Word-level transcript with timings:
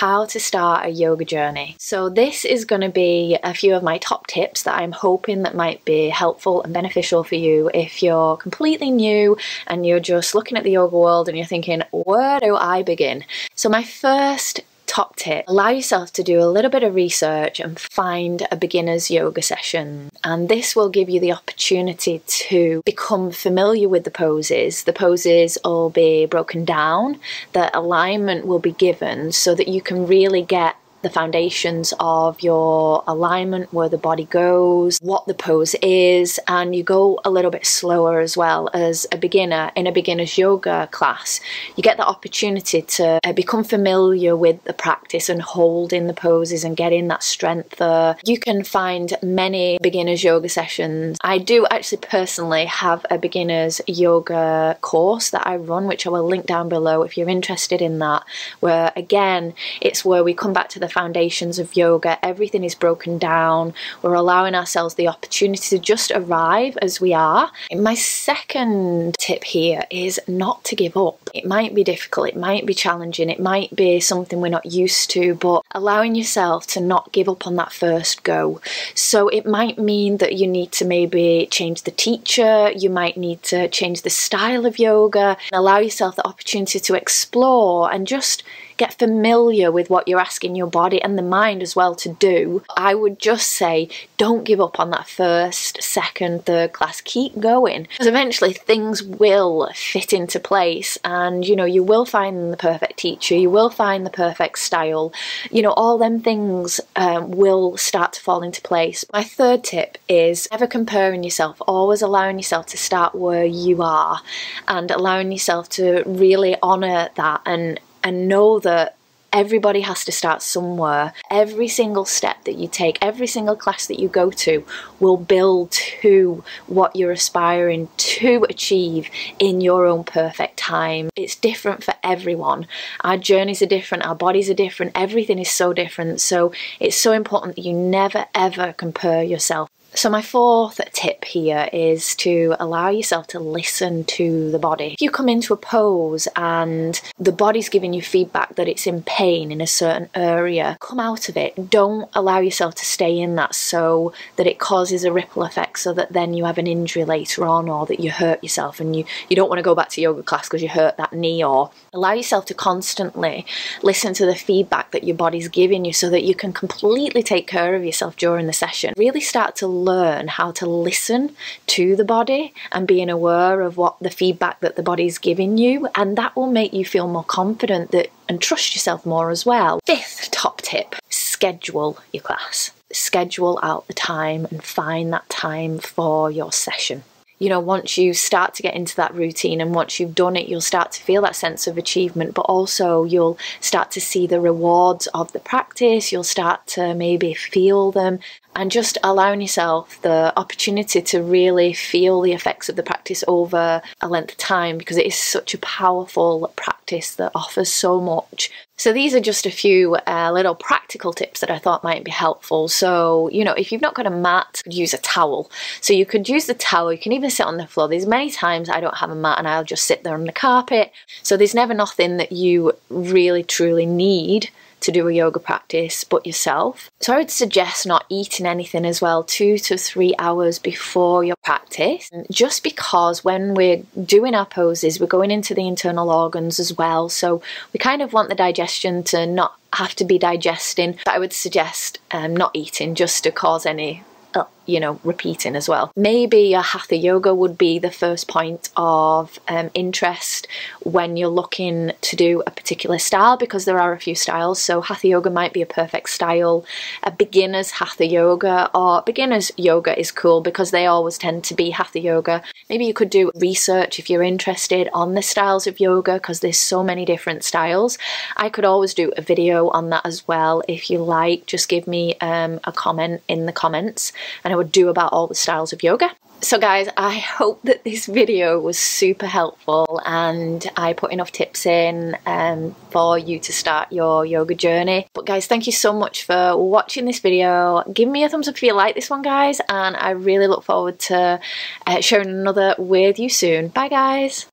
how 0.00 0.24
to 0.24 0.40
start 0.40 0.86
a 0.86 0.88
yoga 0.88 1.26
journey. 1.26 1.76
So 1.78 2.08
this 2.08 2.46
is 2.46 2.64
going 2.64 2.80
to 2.80 2.88
be 2.88 3.36
a 3.42 3.52
few 3.52 3.74
of 3.74 3.82
my 3.82 3.98
top 3.98 4.26
tips 4.28 4.62
that 4.62 4.80
I'm 4.80 4.92
hoping 4.92 5.42
that 5.42 5.54
might 5.54 5.84
be 5.84 6.08
helpful 6.08 6.62
and 6.62 6.72
beneficial 6.72 7.22
for 7.22 7.34
you 7.34 7.70
if 7.74 8.02
you're 8.02 8.38
completely 8.38 8.90
new 8.90 9.36
and 9.66 9.84
you're 9.84 10.00
just 10.00 10.34
looking 10.34 10.56
at 10.56 10.64
the 10.64 10.70
yoga 10.70 10.96
world 10.96 11.28
and 11.28 11.36
you're 11.36 11.46
thinking, 11.46 11.82
where 11.90 12.40
do 12.40 12.56
I 12.56 12.82
begin? 12.82 13.26
So 13.54 13.68
my 13.68 13.84
first 13.84 14.62
top 14.90 15.14
tip 15.14 15.44
allow 15.46 15.68
yourself 15.68 16.12
to 16.12 16.24
do 16.24 16.42
a 16.42 16.50
little 16.50 16.70
bit 16.70 16.82
of 16.82 16.96
research 16.96 17.60
and 17.60 17.78
find 17.78 18.44
a 18.50 18.56
beginner's 18.56 19.08
yoga 19.08 19.40
session. 19.40 20.10
And 20.24 20.48
this 20.48 20.74
will 20.74 20.90
give 20.90 21.08
you 21.08 21.20
the 21.20 21.32
opportunity 21.32 22.22
to 22.26 22.82
become 22.84 23.30
familiar 23.30 23.88
with 23.88 24.02
the 24.02 24.10
poses. 24.10 24.82
The 24.82 24.92
poses 24.92 25.56
will 25.64 25.90
be 25.90 26.26
broken 26.26 26.64
down, 26.64 27.20
the 27.52 27.70
alignment 27.78 28.46
will 28.46 28.58
be 28.58 28.72
given 28.72 29.30
so 29.30 29.54
that 29.54 29.68
you 29.68 29.80
can 29.80 30.08
really 30.08 30.42
get 30.42 30.74
the 31.02 31.10
foundations 31.10 31.94
of 31.98 32.40
your 32.42 33.02
alignment, 33.06 33.72
where 33.72 33.88
the 33.88 33.98
body 33.98 34.24
goes, 34.24 34.98
what 35.00 35.26
the 35.26 35.34
pose 35.34 35.74
is, 35.82 36.38
and 36.46 36.74
you 36.74 36.82
go 36.82 37.18
a 37.24 37.30
little 37.30 37.50
bit 37.50 37.66
slower 37.66 38.20
as 38.20 38.36
well 38.36 38.68
as 38.74 39.06
a 39.12 39.16
beginner 39.16 39.72
in 39.74 39.86
a 39.86 39.92
beginner's 39.92 40.36
yoga 40.36 40.88
class. 40.90 41.40
You 41.76 41.82
get 41.82 41.96
the 41.96 42.06
opportunity 42.06 42.82
to 42.82 43.18
uh, 43.24 43.32
become 43.32 43.64
familiar 43.64 44.36
with 44.36 44.62
the 44.64 44.72
practice 44.72 45.28
and 45.28 45.40
holding 45.40 46.06
the 46.06 46.14
poses 46.14 46.64
and 46.64 46.76
getting 46.76 47.08
that 47.08 47.22
strength 47.22 47.76
there. 47.76 48.16
You 48.24 48.38
can 48.38 48.64
find 48.64 49.14
many 49.22 49.78
beginner's 49.82 50.22
yoga 50.22 50.48
sessions. 50.48 51.16
I 51.22 51.38
do 51.38 51.66
actually 51.70 51.98
personally 51.98 52.66
have 52.66 53.06
a 53.10 53.18
beginner's 53.18 53.80
yoga 53.86 54.76
course 54.80 55.30
that 55.30 55.46
I 55.46 55.56
run, 55.56 55.86
which 55.86 56.06
I 56.06 56.10
will 56.10 56.26
link 56.26 56.46
down 56.46 56.68
below 56.68 57.02
if 57.02 57.16
you're 57.16 57.28
interested 57.28 57.80
in 57.80 57.98
that, 58.00 58.24
where 58.60 58.92
again, 58.96 59.54
it's 59.80 60.04
where 60.04 60.22
we 60.22 60.34
come 60.34 60.52
back 60.52 60.68
to 60.70 60.78
the 60.78 60.89
foundations 60.92 61.58
of 61.58 61.76
yoga. 61.76 62.24
Everything 62.24 62.64
is 62.64 62.74
broken 62.74 63.18
down. 63.18 63.74
We're 64.02 64.14
allowing 64.14 64.54
ourselves 64.54 64.94
the 64.94 65.08
opportunity 65.08 65.76
to 65.76 65.78
just 65.78 66.10
arrive 66.10 66.76
as 66.82 67.00
we 67.00 67.14
are. 67.14 67.50
My 67.74 67.94
second 67.94 69.16
tip 69.18 69.44
here 69.44 69.84
is 69.90 70.20
not 70.26 70.64
to 70.64 70.76
give 70.76 70.96
up. 70.96 71.30
It 71.34 71.46
might 71.46 71.74
be 71.74 71.84
difficult, 71.84 72.28
it 72.28 72.36
might 72.36 72.66
be 72.66 72.74
challenging, 72.74 73.30
it 73.30 73.40
might 73.40 73.74
be 73.74 74.00
something 74.00 74.40
we're 74.40 74.48
not 74.48 74.66
used 74.66 75.10
to, 75.10 75.34
but 75.34 75.62
allowing 75.72 76.14
yourself 76.14 76.66
to 76.68 76.80
not 76.80 77.12
give 77.12 77.28
up 77.28 77.46
on 77.46 77.56
that 77.56 77.72
first 77.72 78.22
go. 78.22 78.60
So 78.94 79.28
it 79.28 79.46
might 79.46 79.78
mean 79.78 80.18
that 80.18 80.34
you 80.34 80.46
need 80.46 80.72
to 80.72 80.84
maybe 80.84 81.48
change 81.50 81.82
the 81.82 81.90
teacher, 81.90 82.70
you 82.72 82.90
might 82.90 83.16
need 83.16 83.42
to 83.44 83.68
change 83.68 84.02
the 84.02 84.10
style 84.10 84.66
of 84.66 84.78
yoga, 84.78 85.36
and 85.52 85.58
allow 85.58 85.78
yourself 85.78 86.16
the 86.16 86.26
opportunity 86.26 86.80
to 86.80 86.94
explore 86.94 87.92
and 87.92 88.06
just 88.06 88.42
get 88.80 88.98
familiar 88.98 89.70
with 89.70 89.90
what 89.90 90.08
you're 90.08 90.18
asking 90.18 90.56
your 90.56 90.66
body 90.66 91.02
and 91.02 91.18
the 91.18 91.22
mind 91.22 91.62
as 91.62 91.76
well 91.76 91.94
to 91.94 92.08
do, 92.14 92.62
I 92.78 92.94
would 92.94 93.18
just 93.18 93.48
say 93.48 93.90
don't 94.16 94.42
give 94.42 94.58
up 94.58 94.80
on 94.80 94.88
that 94.90 95.06
first, 95.06 95.82
second, 95.82 96.46
third 96.46 96.72
class. 96.72 97.02
Keep 97.02 97.38
going 97.38 97.82
because 97.82 98.06
eventually 98.06 98.54
things 98.54 99.02
will 99.02 99.70
fit 99.74 100.14
into 100.14 100.40
place 100.40 100.96
and 101.04 101.46
you 101.46 101.54
know 101.54 101.66
you 101.66 101.82
will 101.82 102.06
find 102.06 102.50
the 102.50 102.56
perfect 102.56 102.96
teacher, 102.96 103.34
you 103.34 103.50
will 103.50 103.68
find 103.68 104.06
the 104.06 104.16
perfect 104.24 104.58
style. 104.58 105.12
You 105.50 105.60
know, 105.60 105.72
all 105.72 105.98
them 105.98 106.22
things 106.22 106.80
um, 106.96 107.32
will 107.32 107.76
start 107.76 108.14
to 108.14 108.22
fall 108.22 108.42
into 108.42 108.62
place. 108.62 109.04
My 109.12 109.22
third 109.22 109.62
tip 109.62 109.98
is 110.08 110.48
never 110.50 110.66
comparing 110.66 111.22
yourself, 111.22 111.60
always 111.68 112.00
allowing 112.00 112.38
yourself 112.38 112.64
to 112.68 112.78
start 112.78 113.14
where 113.14 113.44
you 113.44 113.82
are 113.82 114.22
and 114.66 114.90
allowing 114.90 115.30
yourself 115.32 115.68
to 115.70 116.02
really 116.06 116.56
honor 116.62 117.10
that 117.16 117.42
and 117.44 117.78
and 118.02 118.28
know 118.28 118.58
that 118.60 118.96
everybody 119.32 119.80
has 119.82 120.04
to 120.04 120.12
start 120.12 120.42
somewhere. 120.42 121.12
Every 121.30 121.68
single 121.68 122.04
step 122.04 122.44
that 122.44 122.54
you 122.54 122.68
take, 122.68 122.98
every 123.00 123.26
single 123.26 123.56
class 123.56 123.86
that 123.86 124.00
you 124.00 124.08
go 124.08 124.30
to 124.30 124.64
will 124.98 125.16
build 125.16 125.70
to 125.70 126.42
what 126.66 126.96
you're 126.96 127.12
aspiring 127.12 127.88
to 127.96 128.46
achieve 128.48 129.08
in 129.38 129.60
your 129.60 129.86
own 129.86 130.04
perfect 130.04 130.56
time. 130.56 131.10
It's 131.16 131.36
different 131.36 131.84
for 131.84 131.94
everyone. 132.02 132.66
Our 133.02 133.16
journeys 133.16 133.62
are 133.62 133.66
different, 133.66 134.06
our 134.06 134.14
bodies 134.14 134.50
are 134.50 134.54
different, 134.54 134.92
everything 134.94 135.38
is 135.38 135.50
so 135.50 135.72
different. 135.72 136.20
So 136.20 136.52
it's 136.78 136.96
so 136.96 137.12
important 137.12 137.56
that 137.56 137.62
you 137.62 137.72
never 137.72 138.26
ever 138.34 138.72
compare 138.72 139.22
yourself 139.22 139.68
so, 139.94 140.08
my 140.08 140.22
fourth 140.22 140.80
tip 140.92 141.24
here 141.24 141.68
is 141.72 142.14
to 142.16 142.54
allow 142.60 142.90
yourself 142.90 143.26
to 143.28 143.40
listen 143.40 144.04
to 144.04 144.50
the 144.50 144.58
body. 144.58 144.92
If 144.94 145.00
you 145.00 145.10
come 145.10 145.28
into 145.28 145.52
a 145.52 145.56
pose 145.56 146.28
and 146.36 147.00
the 147.18 147.32
body's 147.32 147.68
giving 147.68 147.92
you 147.92 148.00
feedback 148.00 148.54
that 148.54 148.68
it's 148.68 148.86
in 148.86 149.02
pain 149.02 149.50
in 149.50 149.60
a 149.60 149.66
certain 149.66 150.08
area, 150.14 150.76
come 150.80 151.00
out 151.00 151.28
of 151.28 151.36
it. 151.36 151.70
Don't 151.70 152.08
allow 152.14 152.38
yourself 152.38 152.76
to 152.76 152.84
stay 152.84 153.18
in 153.18 153.34
that 153.34 153.54
so 153.54 154.12
that 154.36 154.46
it 154.46 154.58
causes 154.60 155.02
a 155.04 155.12
ripple 155.12 155.42
effect 155.42 155.80
so 155.80 155.92
that 155.92 156.12
then 156.12 156.34
you 156.34 156.44
have 156.44 156.58
an 156.58 156.66
injury 156.66 157.04
later 157.04 157.44
on 157.44 157.68
or 157.68 157.84
that 157.86 158.00
you 158.00 158.10
hurt 158.10 158.42
yourself 158.44 158.78
and 158.78 158.94
you, 158.94 159.04
you 159.28 159.36
don't 159.36 159.48
want 159.48 159.58
to 159.58 159.62
go 159.62 159.74
back 159.74 159.88
to 159.90 160.00
yoga 160.00 160.22
class 160.22 160.48
because 160.48 160.62
you 160.62 160.68
hurt 160.68 160.96
that 160.98 161.12
knee 161.12 161.42
or 161.42 161.70
allow 161.92 162.12
yourself 162.12 162.46
to 162.46 162.54
constantly 162.54 163.44
listen 163.82 164.14
to 164.14 164.24
the 164.24 164.36
feedback 164.36 164.92
that 164.92 165.04
your 165.04 165.16
body's 165.16 165.48
giving 165.48 165.84
you 165.84 165.92
so 165.92 166.08
that 166.08 166.22
you 166.22 166.34
can 166.34 166.52
completely 166.52 167.22
take 167.22 167.46
care 167.46 167.74
of 167.74 167.84
yourself 167.84 168.16
during 168.16 168.46
the 168.46 168.52
session. 168.52 168.94
Really 168.96 169.20
start 169.20 169.56
to 169.56 169.79
learn 169.84 170.28
how 170.28 170.50
to 170.52 170.66
listen 170.66 171.34
to 171.68 171.96
the 171.96 172.04
body 172.04 172.52
and 172.72 172.86
being 172.86 173.10
aware 173.10 173.60
of 173.60 173.76
what 173.76 173.98
the 174.00 174.10
feedback 174.10 174.60
that 174.60 174.76
the 174.76 174.82
body's 174.82 175.18
giving 175.18 175.58
you, 175.58 175.88
and 175.94 176.16
that 176.16 176.34
will 176.36 176.50
make 176.50 176.72
you 176.72 176.84
feel 176.84 177.08
more 177.08 177.24
confident 177.24 177.90
that 177.90 178.10
and 178.28 178.40
trust 178.40 178.74
yourself 178.74 179.04
more 179.04 179.30
as 179.30 179.44
well. 179.44 179.80
Fifth 179.86 180.30
top 180.30 180.60
tip 180.62 180.94
schedule 181.08 181.98
your 182.12 182.22
class. 182.22 182.70
Schedule 182.92 183.58
out 183.62 183.86
the 183.86 183.94
time 183.94 184.46
and 184.50 184.62
find 184.62 185.12
that 185.12 185.28
time 185.28 185.78
for 185.78 186.30
your 186.30 186.52
session 186.52 187.02
you 187.40 187.48
know, 187.48 187.58
once 187.58 187.96
you 187.96 188.12
start 188.12 188.54
to 188.54 188.62
get 188.62 188.74
into 188.74 188.94
that 188.96 189.14
routine 189.14 189.62
and 189.62 189.74
once 189.74 189.98
you've 189.98 190.14
done 190.14 190.36
it, 190.36 190.46
you'll 190.46 190.60
start 190.60 190.92
to 190.92 191.02
feel 191.02 191.22
that 191.22 191.34
sense 191.34 191.66
of 191.66 191.78
achievement, 191.78 192.34
but 192.34 192.42
also 192.42 193.04
you'll 193.04 193.38
start 193.60 193.90
to 193.92 194.00
see 194.00 194.26
the 194.26 194.40
rewards 194.40 195.06
of 195.08 195.32
the 195.32 195.40
practice. 195.40 196.12
You'll 196.12 196.22
start 196.22 196.66
to 196.68 196.94
maybe 196.94 197.32
feel 197.32 197.92
them 197.92 198.20
and 198.54 198.70
just 198.70 198.98
allowing 199.02 199.40
yourself 199.40 200.00
the 200.02 200.32
opportunity 200.36 201.00
to 201.00 201.22
really 201.22 201.72
feel 201.72 202.20
the 202.20 202.32
effects 202.32 202.68
of 202.68 202.76
the 202.76 202.82
practice 202.82 203.24
over 203.26 203.80
a 204.02 204.08
length 204.08 204.32
of 204.32 204.38
time 204.38 204.76
because 204.76 204.98
it 204.98 205.06
is 205.06 205.14
such 205.14 205.54
a 205.54 205.58
powerful 205.58 206.52
practice 206.90 207.14
that 207.16 207.32
offers 207.34 207.72
so 207.72 208.00
much. 208.00 208.50
So, 208.76 208.92
these 208.92 209.14
are 209.14 209.20
just 209.20 209.46
a 209.46 209.50
few 209.50 209.96
uh, 210.06 210.30
little 210.32 210.54
practical 210.54 211.12
tips 211.12 211.40
that 211.40 211.50
I 211.50 211.58
thought 211.58 211.84
might 211.84 212.02
be 212.02 212.10
helpful. 212.10 212.66
So, 212.66 213.28
you 213.30 213.44
know, 213.44 213.52
if 213.52 213.70
you've 213.70 213.82
not 213.82 213.94
got 213.94 214.06
a 214.06 214.10
mat, 214.10 214.62
use 214.66 214.94
a 214.94 214.98
towel. 214.98 215.50
So, 215.80 215.92
you 215.92 216.06
could 216.06 216.28
use 216.28 216.46
the 216.46 216.54
towel, 216.54 216.92
you 216.92 216.98
can 216.98 217.12
even 217.12 217.30
sit 217.30 217.46
on 217.46 217.58
the 217.58 217.66
floor. 217.66 217.88
There's 217.88 218.06
many 218.06 218.30
times 218.30 218.68
I 218.68 218.80
don't 218.80 218.96
have 218.96 219.10
a 219.10 219.14
mat 219.14 219.38
and 219.38 219.46
I'll 219.46 219.64
just 219.64 219.84
sit 219.84 220.02
there 220.02 220.14
on 220.14 220.24
the 220.24 220.32
carpet. 220.32 220.92
So, 221.22 221.36
there's 221.36 221.54
never 221.54 221.74
nothing 221.74 222.16
that 222.16 222.32
you 222.32 222.72
really 222.88 223.44
truly 223.44 223.86
need 223.86 224.50
to 224.80 224.92
do 224.92 225.08
a 225.08 225.12
yoga 225.12 225.38
practice 225.38 226.04
but 226.04 226.26
yourself. 226.26 226.90
So 227.00 227.14
I 227.14 227.18
would 227.18 227.30
suggest 227.30 227.86
not 227.86 228.04
eating 228.08 228.46
anything 228.46 228.84
as 228.84 229.00
well 229.00 229.22
two 229.22 229.58
to 229.58 229.76
three 229.76 230.14
hours 230.18 230.58
before 230.58 231.24
your 231.24 231.36
practice, 231.44 232.10
just 232.30 232.62
because 232.62 233.24
when 233.24 233.54
we're 233.54 233.82
doing 234.04 234.34
our 234.34 234.46
poses, 234.46 235.00
we're 235.00 235.06
going 235.06 235.30
into 235.30 235.54
the 235.54 235.66
internal 235.66 236.10
organs 236.10 236.58
as 236.60 236.76
well. 236.76 237.08
So 237.08 237.42
we 237.72 237.78
kind 237.78 238.02
of 238.02 238.12
want 238.12 238.28
the 238.28 238.34
digestion 238.34 239.02
to 239.04 239.26
not 239.26 239.54
have 239.72 239.94
to 239.96 240.04
be 240.04 240.18
digesting. 240.18 240.98
But 241.04 241.14
I 241.14 241.18
would 241.18 241.32
suggest 241.32 241.98
um, 242.10 242.36
not 242.36 242.50
eating 242.54 242.94
just 242.94 243.24
to 243.24 243.30
cause 243.30 243.66
any 243.66 244.02
uh, 244.34 244.44
you 244.70 244.80
know, 244.80 245.00
repeating 245.02 245.56
as 245.56 245.68
well. 245.68 245.92
Maybe 245.96 246.54
a 246.54 246.62
hatha 246.62 246.96
yoga 246.96 247.34
would 247.34 247.58
be 247.58 247.78
the 247.78 247.90
first 247.90 248.28
point 248.28 248.70
of 248.76 249.38
um, 249.48 249.70
interest 249.74 250.46
when 250.82 251.16
you're 251.16 251.28
looking 251.28 251.92
to 252.00 252.16
do 252.16 252.42
a 252.46 252.50
particular 252.50 252.98
style 252.98 253.36
because 253.36 253.64
there 253.64 253.80
are 253.80 253.92
a 253.92 254.00
few 254.00 254.14
styles. 254.14 254.62
So 254.62 254.80
hatha 254.80 255.08
yoga 255.08 255.30
might 255.30 255.52
be 255.52 255.62
a 255.62 255.66
perfect 255.66 256.10
style. 256.10 256.64
A 257.02 257.10
beginner's 257.10 257.72
hatha 257.72 258.06
yoga 258.06 258.70
or 258.74 259.02
beginner's 259.02 259.50
yoga 259.56 259.98
is 259.98 260.10
cool 260.12 260.40
because 260.40 260.70
they 260.70 260.86
always 260.86 261.18
tend 261.18 261.42
to 261.44 261.54
be 261.54 261.70
hatha 261.70 261.98
yoga. 261.98 262.42
Maybe 262.68 262.84
you 262.84 262.94
could 262.94 263.10
do 263.10 263.32
research 263.34 263.98
if 263.98 264.08
you're 264.08 264.22
interested 264.22 264.88
on 264.92 265.14
the 265.14 265.22
styles 265.22 265.66
of 265.66 265.80
yoga 265.80 266.14
because 266.14 266.40
there's 266.40 266.58
so 266.58 266.84
many 266.84 267.04
different 267.04 267.42
styles. 267.42 267.98
I 268.36 268.48
could 268.48 268.64
always 268.64 268.94
do 268.94 269.12
a 269.16 269.22
video 269.22 269.68
on 269.70 269.90
that 269.90 270.06
as 270.06 270.28
well 270.28 270.62
if 270.68 270.90
you 270.90 270.98
like. 270.98 271.46
Just 271.46 271.68
give 271.68 271.88
me 271.88 272.14
um, 272.20 272.60
a 272.64 272.72
comment 272.72 273.22
in 273.26 273.46
the 273.46 273.52
comments 273.52 274.12
and 274.44 274.52
I 274.52 274.56
would 274.60 274.72
do 274.72 274.90
about 274.90 275.12
all 275.14 275.26
the 275.26 275.34
styles 275.34 275.72
of 275.72 275.82
yoga. 275.82 276.10
So 276.42 276.58
guys, 276.58 276.88
I 276.96 277.18
hope 277.18 277.62
that 277.62 277.84
this 277.84 278.06
video 278.06 278.58
was 278.60 278.78
super 278.78 279.26
helpful 279.26 280.00
and 280.04 280.66
I 280.76 280.92
put 280.92 281.12
enough 281.12 281.32
tips 281.32 281.64
in 281.64 282.16
um, 282.26 282.74
for 282.90 283.18
you 283.18 283.38
to 283.40 283.52
start 283.52 283.92
your 283.92 284.26
yoga 284.26 284.54
journey. 284.54 285.06
But 285.14 285.26
guys, 285.26 285.46
thank 285.46 285.66
you 285.66 285.72
so 285.72 285.92
much 285.92 286.24
for 286.24 286.56
watching 286.56 287.04
this 287.06 287.20
video. 287.20 287.84
Give 287.92 288.08
me 288.08 288.24
a 288.24 288.28
thumbs 288.28 288.48
up 288.48 288.54
if 288.56 288.62
you 288.62 288.74
like 288.74 288.94
this 288.94 289.10
one, 289.10 289.22
guys, 289.22 289.60
and 289.68 289.96
I 289.96 290.10
really 290.10 290.46
look 290.46 290.64
forward 290.64 290.98
to 291.10 291.40
uh, 291.86 292.00
sharing 292.00 292.28
another 292.28 292.74
with 292.78 293.18
you 293.18 293.28
soon. 293.28 293.68
Bye, 293.68 293.88
guys. 293.88 294.46